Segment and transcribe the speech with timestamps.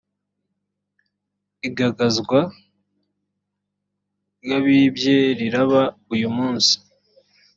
[1.67, 2.39] igagazwa
[4.41, 5.81] ryabibye riraba
[6.13, 6.73] uyumunsi.